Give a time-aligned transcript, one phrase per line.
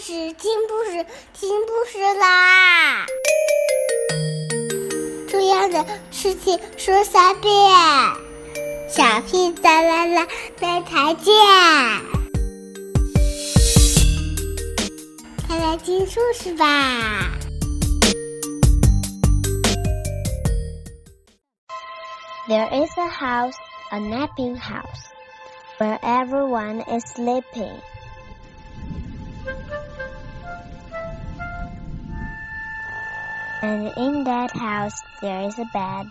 [0.00, 1.04] 事，听故事，
[1.34, 3.04] 听故事啦！
[5.28, 7.52] 重要的事情说三遍，
[8.88, 10.26] 小屁哒啦啦，
[10.58, 11.34] 明天见！
[15.46, 17.30] 快来听故事吧
[22.48, 23.54] ！There is a house,
[23.90, 25.10] a napping house,
[25.78, 27.74] where everyone is sleeping.
[33.62, 36.06] And in that house there is a bed,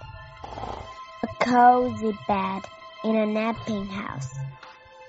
[1.23, 2.62] a cozy bed
[3.03, 4.38] in a napping house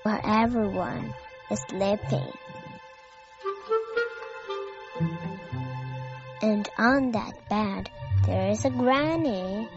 [0.01, 1.13] where everyone
[1.51, 2.31] is sleeping.
[6.41, 7.91] And on that bed
[8.25, 9.67] there is a granny,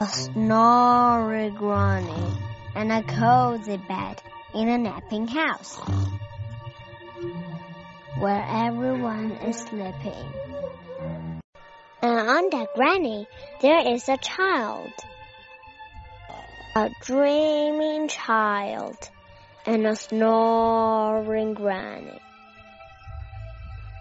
[0.00, 2.32] a snoring granny,
[2.74, 4.22] and a cozy bed
[4.54, 5.78] in a napping house
[8.18, 10.32] where everyone is sleeping.
[12.04, 13.26] And on that granny
[13.62, 14.92] there is a child,
[16.76, 18.98] a dreaming child,
[19.64, 22.20] and a snoring granny.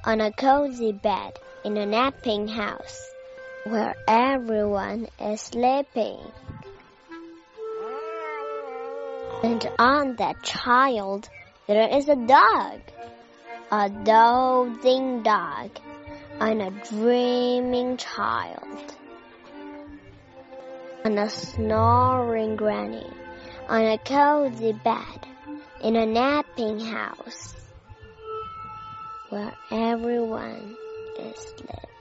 [0.03, 3.09] On a cozy bed in a napping house
[3.63, 6.19] where everyone is sleeping.
[9.43, 11.29] And on that child
[11.67, 12.81] there is a dog,
[13.71, 15.69] a dozing dog
[16.39, 18.95] and a dreaming child,
[21.05, 23.09] and a snoring granny,
[23.67, 25.27] on a cozy bed,
[25.81, 27.55] in a napping house,
[29.29, 30.75] where everyone
[31.19, 31.92] is sleeping.